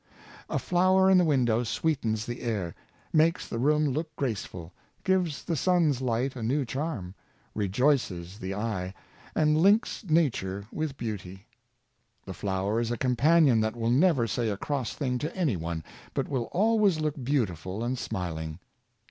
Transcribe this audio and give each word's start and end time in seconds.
A 0.49 0.57
flower 0.57 1.11
in 1.11 1.19
the 1.19 1.23
window 1.23 1.63
sweetens 1.63 2.25
the 2.25 2.41
air, 2.41 2.73
makes 3.13 3.47
the 3.47 3.59
room 3.59 3.85
look 3.85 4.15
graceful, 4.15 4.73
gives 5.03 5.43
the 5.43 5.55
sun's 5.55 6.01
light 6.01 6.35
a 6.35 6.41
new 6.41 6.65
charm, 6.65 7.13
rejoices 7.53 8.39
the 8.39 8.55
eye, 8.55 8.95
and 9.35 9.59
links 9.59 10.03
nature 10.05 10.65
with 10.71 10.97
beauty. 10.97 11.45
The 12.25 12.33
flower 12.33 12.79
is 12.79 12.89
a 12.89 12.97
companion 12.97 13.61
that 13.61 13.75
will 13.75 13.91
never 13.91 14.25
say 14.25 14.49
a 14.49 14.57
cross 14.57 14.93
thing 14.95 15.19
to 15.19 15.35
any 15.35 15.55
one, 15.55 15.83
but 16.15 16.27
will 16.27 16.45
always 16.45 16.99
look 16.99 17.23
beautiful 17.23 17.83
and 17.83 17.95
smiling. 17.95 18.57